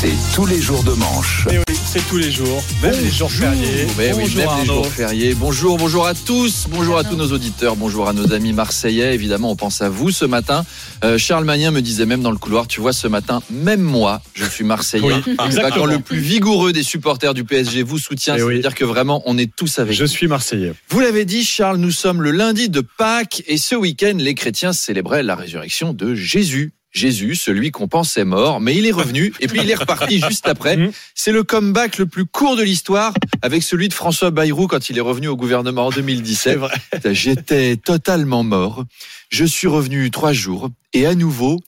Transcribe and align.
C'est 0.00 0.14
tous 0.34 0.46
les 0.46 0.60
jours 0.60 0.84
de 0.84 0.92
manche. 0.92 1.46
Et 1.50 1.58
oui, 1.58 1.64
c'est 1.84 2.06
tous 2.08 2.18
les 2.18 2.30
jours, 2.30 2.62
même 2.82 2.94
les 3.02 3.10
jours 3.10 3.30
fériés. 3.32 3.86
Mais 3.98 4.12
oui, 4.12 4.20
Bonjour 4.22 4.36
même 4.36 4.36
les 4.36 4.70
Arnaud. 4.70 4.74
jours 4.84 4.86
fériés. 4.86 5.34
Bonjour, 5.34 5.76
bonjour 5.76 6.06
à 6.06 6.14
tous, 6.14 6.66
bonjour 6.70 6.96
à 6.98 7.02
tous 7.02 7.16
nos 7.16 7.32
auditeurs, 7.32 7.74
bonjour 7.74 8.08
à 8.08 8.12
nos 8.12 8.32
amis 8.32 8.52
marseillais. 8.52 9.12
Évidemment, 9.14 9.50
on 9.50 9.56
pense 9.56 9.82
à 9.82 9.88
vous 9.88 10.12
ce 10.12 10.24
matin. 10.24 10.64
Euh, 11.02 11.18
Charles 11.18 11.44
Magnin 11.44 11.72
me 11.72 11.80
disait 11.82 12.06
même 12.06 12.22
dans 12.22 12.30
le 12.30 12.36
couloir, 12.38 12.68
tu 12.68 12.80
vois, 12.80 12.92
ce 12.92 13.08
matin, 13.08 13.42
même 13.50 13.80
moi, 13.80 14.22
je 14.34 14.44
suis 14.44 14.62
marseillais. 14.64 15.02
Oui, 15.26 15.34
Bah, 15.36 15.70
quand 15.74 15.86
le 15.86 15.98
plus 15.98 16.18
vigoureux 16.20 16.72
des 16.72 16.84
supporters 16.84 17.34
du 17.34 17.42
PSG 17.42 17.82
vous 17.82 17.98
soutient, 17.98 18.36
Eh 18.36 18.40
ça 18.40 18.46
oui. 18.46 18.54
veut 18.56 18.60
dire 18.60 18.76
que 18.76 18.84
vraiment, 18.84 19.22
on 19.26 19.36
est 19.36 19.50
tous 19.54 19.80
avec 19.80 19.94
Je 19.96 20.04
vous. 20.04 20.08
suis 20.10 20.28
Marseillais. 20.28 20.74
Vous 20.90 21.00
l'avez 21.00 21.24
dit, 21.24 21.44
Charles, 21.44 21.78
nous 21.78 21.90
sommes 21.90 22.22
le 22.22 22.30
lundi 22.30 22.68
de 22.68 22.82
Pâques 22.82 23.42
et 23.48 23.56
ce 23.56 23.74
week-end, 23.74 24.14
les 24.16 24.34
chrétiens 24.34 24.72
célébraient 24.72 25.24
la 25.24 25.34
résurrection 25.34 25.92
de 25.92 26.14
Jésus. 26.14 26.72
Jésus, 26.92 27.34
celui 27.34 27.70
qu'on 27.70 27.88
pensait 27.88 28.24
mort, 28.24 28.60
mais 28.60 28.74
il 28.76 28.86
est 28.86 28.92
revenu 28.92 29.32
et 29.40 29.46
puis 29.46 29.60
il 29.62 29.70
est 29.70 29.74
reparti 29.74 30.20
juste 30.28 30.48
après. 30.48 30.78
C'est 31.14 31.32
le 31.32 31.42
comeback 31.42 31.98
le 31.98 32.06
plus 32.06 32.24
court 32.24 32.56
de 32.56 32.62
l'histoire 32.62 33.14
avec 33.42 33.62
celui 33.62 33.88
de 33.88 33.94
François 33.94 34.30
Bayrou 34.30 34.66
quand 34.66 34.90
il 34.90 34.98
est 34.98 35.02
revenu 35.02 35.28
au 35.28 35.36
gouvernement 35.36 35.86
en 35.86 35.90
2017. 35.90 36.58
vrai. 36.58 36.74
J'étais 37.12 37.76
totalement 37.76 38.42
mort. 38.42 38.84
Je 39.30 39.44
suis 39.44 39.66
revenu 39.66 40.10
trois 40.10 40.32
jours 40.32 40.70
et 40.92 41.06
à 41.06 41.14
nouveau. 41.14 41.60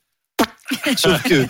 Sauf 0.96 1.22
que 1.24 1.46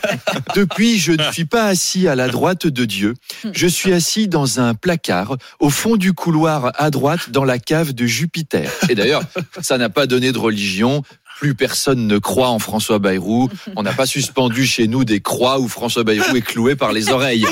depuis, 0.55 0.99
je 0.99 1.13
ne 1.13 1.31
suis 1.31 1.45
pas 1.45 1.67
assis 1.67 2.09
à 2.09 2.15
la 2.15 2.29
droite 2.29 2.67
de 2.67 2.85
Dieu. 2.85 3.15
Je 3.53 3.67
suis 3.67 3.93
assis 3.93 4.29
dans 4.29 4.61
un 4.61 4.75
placard 4.75 5.37
au 5.59 5.71
fond 5.71 5.97
du 5.97 6.13
couloir 6.13 6.73
à 6.77 6.91
droite 6.91 7.31
dans 7.31 7.45
la 7.45 7.59
cave 7.59 7.93
de 7.93 8.07
Jupiter. 8.07 8.71
Et 8.89 8.95
d'ailleurs, 8.95 9.23
ça 9.61 9.79
n'a 9.79 9.91
pas 9.91 10.07
donné 10.07 10.33
de 10.33 10.39
religion. 10.39 11.03
Plus 11.41 11.55
personne 11.55 12.07
ne 12.07 12.19
croit 12.19 12.51
en 12.51 12.59
François 12.59 12.99
Bayrou. 12.99 13.49
On 13.75 13.83
n'a 13.83 13.95
pas 13.95 14.05
suspendu 14.05 14.67
chez 14.67 14.87
nous 14.89 15.05
des 15.07 15.21
croix 15.21 15.59
où 15.59 15.69
François 15.69 16.05
Bayrou 16.05 16.37
est 16.37 16.43
cloué 16.43 16.77
par 16.77 16.93
les 16.93 17.09
oreilles. 17.09 17.47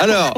Alors, 0.00 0.34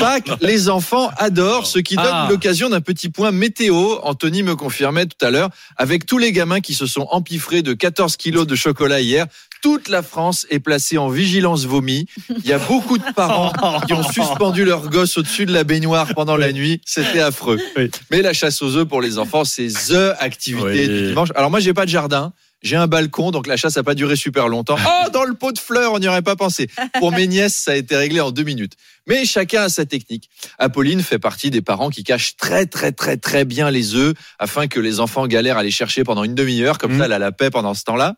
Pâques, 0.00 0.30
les 0.40 0.68
enfants 0.68 1.08
adorent, 1.18 1.66
ce 1.68 1.78
qui 1.78 1.94
donne 1.94 2.06
Ah. 2.10 2.26
l'occasion 2.28 2.68
d'un 2.68 2.80
petit 2.80 3.10
point 3.10 3.30
météo. 3.30 3.98
Anthony 4.02 4.42
me 4.42 4.56
confirmait 4.56 5.06
tout 5.06 5.24
à 5.24 5.30
l'heure, 5.30 5.50
avec 5.76 6.04
tous 6.04 6.18
les 6.18 6.32
gamins 6.32 6.60
qui 6.60 6.74
se 6.74 6.86
sont 6.86 7.06
empiffrés 7.12 7.62
de 7.62 7.74
14 7.74 8.16
kilos 8.16 8.46
de 8.48 8.56
chocolat 8.56 9.00
hier. 9.00 9.26
Toute 9.66 9.88
la 9.88 10.04
France 10.04 10.46
est 10.48 10.60
placée 10.60 10.96
en 10.96 11.08
vigilance 11.08 11.64
vomi. 11.64 12.06
Il 12.28 12.46
y 12.46 12.52
a 12.52 12.58
beaucoup 12.60 12.98
de 12.98 13.12
parents 13.16 13.52
qui 13.88 13.94
ont 13.94 14.02
suspendu 14.04 14.64
leurs 14.64 14.88
gosses 14.90 15.18
au-dessus 15.18 15.44
de 15.44 15.52
la 15.52 15.64
baignoire 15.64 16.14
pendant 16.14 16.36
la 16.36 16.52
nuit. 16.52 16.80
C'était 16.84 17.18
affreux. 17.18 17.58
Oui. 17.76 17.90
Mais 18.12 18.22
la 18.22 18.32
chasse 18.32 18.62
aux 18.62 18.76
œufs 18.76 18.86
pour 18.86 19.02
les 19.02 19.18
enfants, 19.18 19.44
c'est 19.44 19.66
the 19.66 20.14
activité 20.20 20.64
Oui. 20.68 20.88
du 20.88 21.06
dimanche. 21.08 21.30
Alors 21.34 21.50
moi, 21.50 21.58
j'ai 21.58 21.74
pas 21.74 21.84
de 21.84 21.90
jardin. 21.90 22.32
J'ai 22.62 22.76
un 22.76 22.86
balcon, 22.86 23.32
donc 23.32 23.48
la 23.48 23.56
chasse 23.56 23.74
n'a 23.76 23.82
pas 23.82 23.96
duré 23.96 24.14
super 24.14 24.46
longtemps. 24.46 24.76
Oh, 24.86 25.10
dans 25.10 25.24
le 25.24 25.34
pot 25.34 25.50
de 25.50 25.58
fleurs, 25.58 25.92
on 25.92 25.98
n'y 25.98 26.06
aurait 26.06 26.22
pas 26.22 26.36
pensé. 26.36 26.68
Pour 27.00 27.10
mes 27.10 27.26
nièces, 27.26 27.56
ça 27.56 27.72
a 27.72 27.74
été 27.74 27.96
réglé 27.96 28.20
en 28.20 28.30
deux 28.30 28.44
minutes. 28.44 28.74
Mais 29.08 29.24
chacun 29.24 29.62
a 29.62 29.68
sa 29.68 29.84
technique. 29.84 30.30
Apolline 30.60 31.02
fait 31.02 31.18
partie 31.18 31.50
des 31.50 31.60
parents 31.60 31.90
qui 31.90 32.04
cachent 32.04 32.36
très 32.36 32.66
très 32.66 32.92
très 32.92 33.16
très 33.16 33.44
bien 33.44 33.72
les 33.72 33.96
œufs 33.96 34.14
afin 34.38 34.68
que 34.68 34.78
les 34.78 35.00
enfants 35.00 35.26
galèrent 35.26 35.58
à 35.58 35.64
les 35.64 35.72
chercher 35.72 36.04
pendant 36.04 36.22
une 36.22 36.36
demi-heure. 36.36 36.78
Comme 36.78 36.92
Mhm. 36.92 36.98
ça, 37.00 37.04
elle 37.06 37.12
a 37.12 37.18
la 37.18 37.32
paix 37.32 37.50
pendant 37.50 37.74
ce 37.74 37.82
temps-là. 37.82 38.14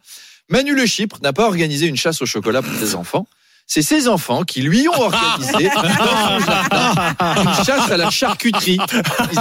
Manu 0.48 0.74
Le 0.74 0.86
Chypre 0.86 1.16
n'a 1.22 1.32
pas 1.32 1.46
organisé 1.46 1.86
une 1.86 1.96
chasse 1.96 2.22
au 2.22 2.26
chocolat 2.26 2.62
pour 2.62 2.72
ses 2.78 2.94
enfants. 2.94 3.26
C'est 3.70 3.82
ses 3.82 4.08
enfants 4.08 4.44
qui 4.44 4.62
lui 4.62 4.88
ont 4.88 4.98
organisé 4.98 5.68
dans 5.74 5.82
son 5.82 6.38
jardin 6.40 6.94
une 7.36 7.64
chasse 7.66 7.90
à 7.90 7.98
la 7.98 8.08
charcuterie. 8.08 8.78
Ils, 9.32 9.40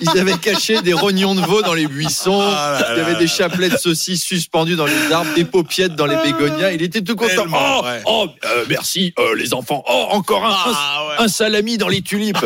ils 0.00 0.18
avaient 0.18 0.38
caché 0.38 0.82
des 0.82 0.92
rognons 0.92 1.36
de 1.36 1.40
veau 1.40 1.62
dans 1.62 1.72
les 1.74 1.86
buissons. 1.86 2.42
Il 2.90 2.96
y 2.98 3.00
avait 3.00 3.14
des 3.14 3.28
chapelets 3.28 3.68
de 3.68 3.76
saucisses 3.76 4.24
suspendus 4.24 4.74
dans 4.74 4.86
les 4.86 5.12
arbres, 5.12 5.32
des 5.36 5.44
paupiettes 5.44 5.94
dans 5.94 6.06
les 6.06 6.16
bégonias. 6.16 6.72
Il 6.72 6.82
était 6.82 7.00
tout 7.02 7.14
content. 7.14 7.28
Tellement, 7.28 7.78
Oh, 7.78 7.84
ouais. 7.84 8.02
oh, 8.06 8.26
euh, 8.44 8.64
merci 8.68 9.14
euh, 9.20 9.36
les 9.36 9.54
enfants. 9.54 9.84
Oh, 9.88 10.06
encore 10.10 10.44
un, 10.44 11.20
un, 11.20 11.24
un 11.24 11.28
salami 11.28 11.78
dans 11.78 11.86
les 11.88 12.02
tulipes. 12.02 12.44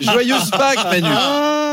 Joyeuse 0.00 0.50
Pâques, 0.52 0.84
Manu. 0.92 1.08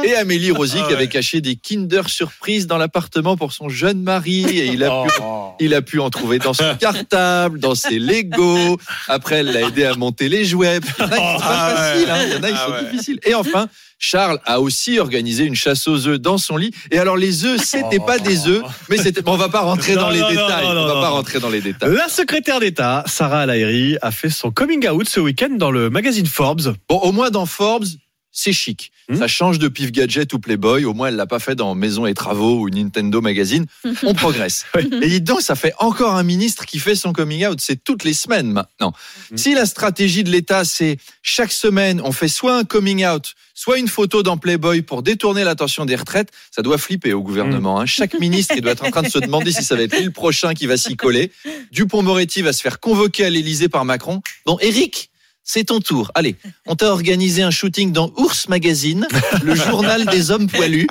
Et 0.03 0.15
Amélie 0.15 0.51
Rosy 0.51 0.77
qui 0.87 0.93
avait 0.93 1.07
caché 1.07 1.41
des 1.41 1.55
Kinder 1.55 2.01
surprises 2.07 2.67
dans 2.67 2.77
l'appartement 2.77 3.37
pour 3.37 3.53
son 3.53 3.69
jeune 3.69 4.01
mari. 4.01 4.43
Et 4.45 4.67
il 4.67 4.83
a 4.83 5.03
pu 5.03 5.09
Oh. 5.21 5.53
il 5.59 5.73
a 5.73 5.81
pu 5.81 5.99
en 5.99 6.09
trouver 6.09 6.39
dans 6.39 6.53
son 6.53 6.75
cartable, 6.79 7.59
dans 7.59 7.75
ses 7.75 7.99
Legos. 7.99 8.77
Après, 9.07 9.35
elle 9.37 9.51
l'a 9.51 9.61
aidé 9.61 9.85
à 9.85 9.95
monter 9.95 10.27
les 10.29 10.43
jouets. 10.45 10.79
Il 10.99 11.01
y 11.01 11.03
en 11.03 11.07
a 11.07 11.09
qui 11.09 11.15
sont 11.15 11.39
pas 11.39 11.43
Ah 11.43 11.69
ouais. 11.69 11.75
faciles, 11.75 12.09
hein. 12.09 12.17
il 12.27 12.33
y 12.33 12.35
en 12.35 12.43
a 12.43 12.47
qui 12.49 12.57
Ah 12.57 12.65
sont 12.65 12.71
ouais. 12.73 12.91
difficiles. 12.91 13.19
Et 13.25 13.33
enfin, 13.35 13.67
Charles 13.99 14.39
a 14.45 14.59
aussi 14.59 14.99
organisé 14.99 15.45
une 15.45 15.55
chasse 15.55 15.87
aux 15.87 16.07
œufs 16.07 16.19
dans 16.19 16.37
son 16.37 16.57
lit. 16.57 16.71
Et 16.91 16.97
alors, 16.99 17.15
les 17.15 17.45
œufs, 17.45 17.61
c'était 17.63 17.99
pas 17.99 18.17
des 18.19 18.47
œufs, 18.47 18.63
mais 18.89 18.97
c'était. 18.97 19.21
Bon, 19.21 19.33
on 19.33 19.37
va 19.37 19.49
pas 19.49 19.61
rentrer 19.61 19.95
dans 19.95 20.09
les 20.09 20.19
non, 20.19 20.29
détails. 20.29 20.65
non, 20.65 20.71
on 20.81 20.87
va 20.87 20.93
pas 21.01 21.09
rentrer 21.09 21.39
dans 21.39 21.49
les 21.49 21.61
détails. 21.61 21.93
La 21.95 22.09
secrétaire 22.09 22.59
d'État, 22.59 23.03
Sarah 23.07 23.41
Alairi, 23.41 23.97
a 24.01 24.11
fait 24.11 24.29
son 24.29 24.51
coming 24.51 24.87
out 24.89 25.07
ce 25.07 25.19
week-end 25.19 25.51
dans 25.57 25.71
le 25.71 25.89
magazine 25.89 26.25
Forbes. 26.25 26.75
Bon, 26.89 26.97
au 26.97 27.11
moins 27.11 27.29
dans 27.29 27.45
Forbes, 27.45 27.85
c'est 28.33 28.51
chic. 28.51 28.91
Hmm. 29.09 29.15
Ça 29.15 29.27
change 29.27 29.59
de 29.59 29.67
Pif 29.67 29.91
Gadget 29.91 30.33
ou 30.33 30.39
Playboy. 30.39 30.85
Au 30.85 30.93
moins, 30.93 31.09
elle 31.09 31.15
l'a 31.15 31.27
pas 31.27 31.39
fait 31.39 31.55
dans 31.55 31.75
Maison 31.75 32.05
et 32.05 32.13
Travaux 32.13 32.61
ou 32.61 32.69
Nintendo 32.69 33.21
Magazine. 33.21 33.65
On 34.03 34.13
progresse. 34.13 34.65
Oui. 34.75 34.89
Et 35.01 35.07
dites 35.07 35.23
donc, 35.23 35.41
ça 35.41 35.55
fait 35.55 35.73
encore 35.77 36.15
un 36.15 36.23
ministre 36.23 36.65
qui 36.65 36.79
fait 36.79 36.95
son 36.95 37.13
coming 37.13 37.45
out. 37.45 37.59
C'est 37.61 37.83
toutes 37.83 38.03
les 38.03 38.13
semaines 38.13 38.51
maintenant. 38.51 38.93
Hmm. 39.31 39.37
Si 39.37 39.53
la 39.53 39.65
stratégie 39.65 40.23
de 40.23 40.31
l'État, 40.31 40.65
c'est 40.65 40.97
chaque 41.21 41.51
semaine, 41.51 42.01
on 42.03 42.11
fait 42.11 42.27
soit 42.27 42.57
un 42.57 42.63
coming 42.63 43.05
out, 43.05 43.35
soit 43.53 43.77
une 43.77 43.87
photo 43.87 44.23
dans 44.23 44.37
Playboy 44.37 44.81
pour 44.81 45.03
détourner 45.03 45.43
l'attention 45.43 45.85
des 45.85 45.95
retraites, 45.95 46.31
ça 46.49 46.63
doit 46.63 46.79
flipper 46.79 47.13
au 47.13 47.21
gouvernement. 47.21 47.79
hein. 47.81 47.85
Chaque 47.85 48.19
ministre, 48.19 48.55
doit 48.61 48.71
être 48.71 48.85
en 48.85 48.91
train 48.91 49.03
de 49.03 49.09
se 49.09 49.19
demander 49.19 49.51
si 49.51 49.63
ça 49.63 49.75
va 49.75 49.83
être 49.83 49.95
lui 49.97 50.05
le 50.05 50.11
prochain 50.11 50.53
qui 50.53 50.65
va 50.65 50.77
s'y 50.77 50.95
coller. 50.95 51.31
Dupont-Moretti 51.71 52.41
va 52.41 52.53
se 52.53 52.61
faire 52.61 52.79
convoquer 52.79 53.25
à 53.25 53.29
l'Élysée 53.29 53.69
par 53.69 53.85
Macron. 53.85 54.21
Bon, 54.45 54.57
Eric, 54.61 55.11
c'est 55.43 55.65
ton 55.65 55.79
tour. 55.79 56.11
Allez, 56.15 56.35
on 56.65 56.75
t'a 56.75 56.91
organisé 56.91 57.43
un 57.43 57.51
shooting 57.51 57.91
dans 57.91 58.11
Ours 58.17 58.47
Magazine, 58.47 59.07
le 59.43 59.55
journal 59.55 60.05
des 60.05 60.31
hommes 60.31 60.47
poilus. 60.47 60.87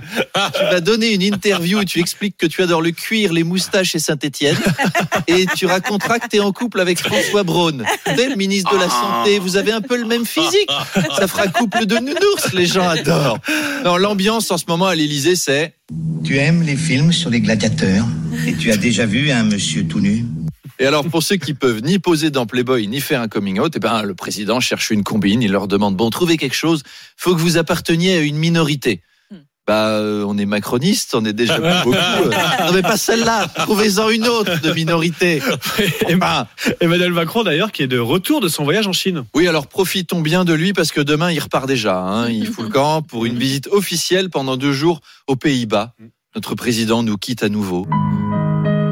Tu 0.54 0.62
vas 0.70 0.80
donner 0.80 1.12
une 1.12 1.22
interview 1.22 1.80
où 1.80 1.84
tu 1.84 2.00
expliques 2.00 2.36
que 2.36 2.46
tu 2.46 2.62
adores 2.62 2.82
le 2.82 2.90
cuir, 2.90 3.32
les 3.32 3.44
moustaches 3.44 3.94
et 3.94 3.98
Saint-Étienne. 3.98 4.58
Et 5.26 5.46
tu 5.56 5.66
raconteras 5.66 6.18
que 6.18 6.28
tu 6.28 6.36
es 6.36 6.40
en 6.40 6.52
couple 6.52 6.80
avec 6.80 6.98
François 6.98 7.42
Braun, 7.42 7.84
sais, 8.04 8.28
le 8.28 8.36
ministre 8.36 8.72
de 8.72 8.78
la 8.78 8.88
Santé. 8.88 9.38
Vous 9.38 9.56
avez 9.56 9.72
un 9.72 9.80
peu 9.80 9.96
le 9.96 10.06
même 10.06 10.26
physique. 10.26 10.70
Ça 11.16 11.26
fera 11.26 11.48
couple 11.48 11.86
de 11.86 11.96
nounours, 11.96 12.52
les 12.52 12.66
gens 12.66 12.88
adorent. 12.88 13.38
Non, 13.84 13.96
l'ambiance 13.96 14.50
en 14.50 14.58
ce 14.58 14.64
moment 14.68 14.86
à 14.86 14.94
l'Élysée, 14.94 15.36
c'est 15.36 15.74
Tu 16.24 16.38
aimes 16.38 16.62
les 16.62 16.76
films 16.76 17.12
sur 17.12 17.30
les 17.30 17.40
gladiateurs? 17.40 18.06
Et 18.46 18.54
tu 18.54 18.70
as 18.70 18.76
déjà 18.76 19.06
vu 19.06 19.30
un 19.30 19.44
monsieur 19.44 19.84
tout 19.84 20.00
nu? 20.00 20.24
Et 20.82 20.86
alors, 20.86 21.04
pour 21.08 21.22
ceux 21.22 21.36
qui 21.36 21.54
peuvent 21.54 21.80
ni 21.82 21.98
poser 22.00 22.30
dans 22.30 22.44
Playboy 22.44 22.88
ni 22.88 23.00
faire 23.00 23.20
un 23.20 23.28
coming 23.28 23.60
out, 23.60 23.72
eh 23.76 23.78
ben, 23.78 24.02
le 24.02 24.14
président 24.14 24.58
cherche 24.58 24.90
une 24.90 25.04
combine. 25.04 25.40
Il 25.40 25.52
leur 25.52 25.68
demande 25.68 25.96
bon, 25.96 26.10
trouvez 26.10 26.36
quelque 26.36 26.56
chose. 26.56 26.82
Faut 27.16 27.34
que 27.36 27.40
vous 27.40 27.56
apparteniez 27.56 28.16
à 28.18 28.20
une 28.20 28.36
minorité. 28.36 29.00
Bah, 29.64 29.90
euh, 29.90 30.24
on 30.26 30.36
est 30.38 30.44
macroniste, 30.44 31.14
on 31.14 31.24
est 31.24 31.32
déjà 31.32 31.60
beaucoup. 31.84 31.94
euh. 31.94 32.30
Non, 32.66 32.72
mais 32.74 32.82
pas 32.82 32.96
celle-là. 32.96 33.46
Trouvez-en 33.46 34.08
une 34.10 34.26
autre 34.26 34.60
de 34.60 34.72
minorité. 34.72 35.40
Enfin, 36.12 36.48
Emmanuel 36.80 37.12
Macron, 37.12 37.44
d'ailleurs, 37.44 37.70
qui 37.70 37.84
est 37.84 37.86
de 37.86 38.00
retour 38.00 38.40
de 38.40 38.48
son 38.48 38.64
voyage 38.64 38.88
en 38.88 38.92
Chine. 38.92 39.22
oui, 39.36 39.46
alors 39.46 39.68
profitons 39.68 40.20
bien 40.20 40.44
de 40.44 40.52
lui 40.52 40.72
parce 40.72 40.90
que 40.90 41.00
demain 41.00 41.30
il 41.30 41.38
repart 41.38 41.68
déjà. 41.68 41.96
hein. 42.00 42.28
Il 42.28 42.48
fout 42.48 42.64
le 42.64 42.70
camp 42.72 43.02
pour 43.02 43.24
une 43.24 43.38
visite 43.38 43.68
officielle 43.68 44.30
pendant 44.30 44.56
deux 44.56 44.72
jours 44.72 45.00
aux 45.28 45.36
Pays-Bas. 45.36 45.94
Notre 46.34 46.56
président 46.56 47.04
nous 47.04 47.16
quitte 47.16 47.44
à 47.44 47.48
nouveau. 47.48 47.86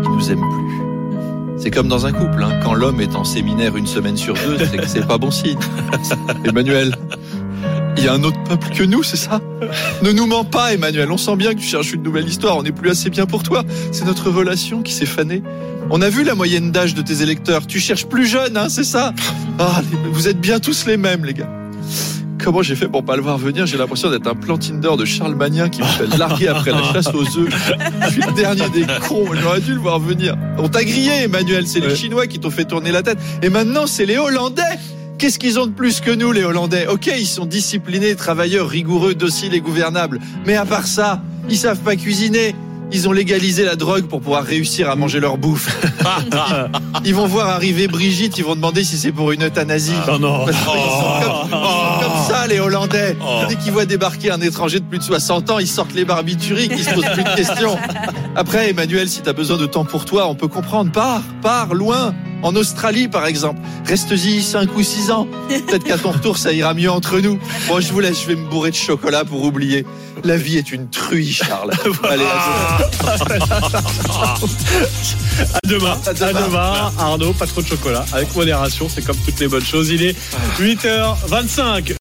Il 0.05 0.09
nous 0.11 0.31
aime 0.31 0.39
plus. 0.49 0.70
C'est 1.61 1.71
comme 1.71 1.89
dans 1.89 2.07
un 2.07 2.13
couple, 2.13 2.43
hein. 2.43 2.59
quand 2.63 2.73
l'homme 2.73 3.03
est 3.03 3.15
en 3.15 3.25
séminaire 3.25 3.77
une 3.77 3.87
semaine 3.87 4.17
sur 4.17 4.33
deux, 4.33 4.57
c'est 4.59 4.79
que 4.79 4.89
c'est 4.89 5.07
pas 5.07 5.19
bon 5.19 5.31
signe. 5.31 5.59
Emmanuel, 6.45 6.97
il 7.99 8.05
y 8.05 8.09
a 8.09 8.15
un 8.15 8.25
autre 8.25 8.43
peuple 8.45 8.71
que 8.71 8.83
nous, 8.83 9.03
c'est 9.03 9.19
ça? 9.19 9.43
Ne 10.03 10.11
nous 10.11 10.27
mens 10.27 10.45
pas, 10.45 10.73
Emmanuel. 10.73 11.13
On 11.13 11.19
sent 11.19 11.37
bien 11.37 11.53
que 11.53 11.61
tu 11.61 11.67
cherches 11.67 11.93
une 11.93 12.03
nouvelle 12.03 12.27
histoire. 12.27 12.57
On 12.57 12.63
n'est 12.63 12.73
plus 12.73 12.89
assez 12.89 13.11
bien 13.11 13.27
pour 13.27 13.43
toi. 13.43 13.63
C'est 13.93 14.07
notre 14.07 14.31
relation 14.31 14.83
qui 14.83 14.95
s'est 14.95 15.05
fanée. 15.05 15.43
On 15.91 16.01
a 16.01 16.09
vu 16.09 16.25
la 16.25 16.35
moyenne 16.35 16.73
d'âge 16.73 16.95
de 16.95 17.03
tes 17.03 17.21
électeurs. 17.21 17.67
Tu 17.67 17.79
cherches 17.79 18.07
plus 18.07 18.25
jeune, 18.25 18.57
hein, 18.57 18.71
c'est 18.71 18.85
ça? 18.85 19.13
Ah, 19.59 19.83
vous 20.13 20.29
êtes 20.29 20.41
bien 20.41 20.61
tous 20.61 20.87
les 20.87 20.97
mêmes, 20.97 21.27
les 21.27 21.35
gars. 21.35 21.51
Comment 22.43 22.63
j'ai 22.63 22.75
fait 22.75 22.89
pour 22.89 23.05
pas 23.05 23.17
le 23.17 23.23
voir 23.23 23.37
venir 23.39 23.67
J'ai 23.67 23.77
l'impression 23.77 24.11
d'être 24.11 24.27
un 24.27 24.35
plan 24.35 24.57
Tinder 24.57 24.97
de 24.99 25.05
Charles 25.05 25.35
Magnin 25.35 25.69
qui 25.69 25.83
me 25.83 25.87
fait 25.87 26.17
larguer 26.17 26.49
après 26.49 26.71
la 26.71 26.83
chasse 26.93 27.09
aux 27.09 27.39
œufs. 27.39 27.69
Je 28.05 28.11
suis 28.11 28.23
le 28.23 28.33
dernier 28.33 28.69
des 28.71 28.87
cons. 29.07 29.27
J'aurais 29.35 29.61
dû 29.61 29.75
le 29.75 29.81
voir 29.81 29.99
venir. 29.99 30.37
On 30.59 30.69
t'a 30.69 30.85
grillé, 30.85 31.25
Emmanuel. 31.25 31.67
C'est 31.67 31.81
les. 31.81 31.95
Chinois 31.95 32.27
qui 32.27 32.39
t'ont 32.39 32.51
fait 32.51 32.65
tourner 32.65 32.93
la 32.93 33.03
tête. 33.03 33.19
Et 33.43 33.51
maintenant, 33.51 33.87
c'est 33.87 34.07
les 34.07 34.17
Hollandais. 34.17 34.63
Qu'est-ce 35.19 35.39
qu'ils 35.39 35.59
ont 35.59 35.67
de 35.67 35.73
plus 35.73 36.01
que 36.01 36.11
nous, 36.11 36.33
les 36.33 36.45
Hollandais? 36.45 36.87
Ok, 36.87 37.11
ils 37.15 37.27
sont 37.27 37.45
disciplinés, 37.45 38.15
travailleurs, 38.15 38.69
rigoureux, 38.69 39.15
dociles 39.15 39.55
et 39.55 39.61
gouvernables. 39.61 40.19
Mais 40.47 40.57
à 40.57 40.65
part 40.65 40.87
ça, 40.87 41.21
ils 41.51 41.59
savent 41.59 41.81
pas 41.81 41.97
cuisiner. 41.97 42.55
Ils 42.93 43.09
ont 43.09 43.13
légalisé 43.13 43.65
la 43.65 43.77
drogue 43.77 44.07
pour 44.07 44.21
pouvoir 44.21 44.43
réussir 44.43 44.91
à 44.91 44.97
manger 44.97 45.21
leur 45.21 45.39
bouffe. 45.39 45.69
Ils 47.05 47.15
vont 47.15 47.27
voir 47.27 47.49
arriver 47.49 47.87
Brigitte, 47.87 48.37
ils 48.39 48.45
vont 48.45 48.57
demander 48.57 48.83
si 48.83 48.99
c'est 48.99 49.13
pour 49.13 49.31
une 49.31 49.45
euthanasie. 49.45 49.95
Non, 50.09 50.19
non. 50.19 50.45
Parce 50.45 50.57
ça, 52.31 52.47
les 52.47 52.61
Hollandais. 52.61 53.17
Dès 53.49 53.57
qu'ils 53.57 53.73
voient 53.73 53.85
débarquer 53.87 54.31
un 54.31 54.41
étranger 54.41 54.81
de 54.81 54.85
plus 54.85 54.99
de 54.99 55.05
60 55.05 55.51
ans, 55.51 55.59
ils 55.59 55.67
sortent 55.67 55.95
les 55.95 56.05
barbituriques, 56.05 56.73
ils 56.77 56.85
se 56.85 56.95
posent 56.95 57.05
plus 57.13 57.25
de 57.25 57.35
questions. 57.35 57.77
Après, 58.37 58.71
Emmanuel, 58.71 59.09
si 59.09 59.21
t'as 59.21 59.33
besoin 59.33 59.57
de 59.57 59.67
temps 59.67 59.85
pour 59.85 60.05
toi, 60.05 60.29
on 60.29 60.35
peut 60.35 60.49
comprendre. 60.49 60.93
Pars, 60.93 61.23
pars, 61.43 61.75
loin. 61.75 62.15
En 62.43 62.57
Australie, 62.57 63.07
par 63.09 63.27
exemple. 63.27 63.61
Reste-y 63.87 64.43
5 64.43 64.75
ou 64.75 64.83
6 64.83 65.11
ans. 65.11 65.27
Peut-être 65.49 65.85
qu'à 65.85 65.99
ton 65.99 66.13
retour, 66.13 66.39
ça 66.39 66.53
ira 66.53 66.73
mieux 66.73 66.91
entre 66.91 67.19
nous. 67.21 67.39
Bon, 67.69 67.81
je 67.81 67.93
vous 67.93 68.01
laisse, 68.01 68.23
je 68.23 68.29
vais 68.29 68.37
me 68.37 68.49
bourrer 68.49 68.71
de 68.71 68.77
chocolat 68.77 69.27
pour 69.27 69.45
oublier. 69.45 69.85
La 70.25 70.37
vie 70.39 70.57
est 70.57 70.73
une 70.73 70.89
truie, 70.89 71.33
Charles. 71.33 71.71
Allez, 72.09 72.25
à 72.25 72.79
À 75.55 75.69
demain. 75.69 75.97
À 76.07 76.11
À 76.11 76.15
demain. 76.15 76.47
demain. 76.47 76.93
Arnaud, 76.99 77.33
pas 77.33 77.47
trop 77.47 77.63
de 77.63 77.67
chocolat. 77.67 78.05
Avec 78.13 78.35
modération, 78.35 78.89
c'est 78.89 79.03
comme 79.05 79.17
toutes 79.17 79.39
les 79.41 79.49
bonnes 79.49 79.65
choses. 79.65 79.91
Il 79.91 80.03
est 80.03 80.17
8h25. 80.59 81.85